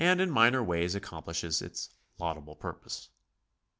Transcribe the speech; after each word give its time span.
in 0.01 0.31
minor 0.31 0.63
ways 0.63 0.95
accomplishes 0.95 1.61
its 1.61 1.91
laudable 2.17 2.55
purpose. 2.55 3.09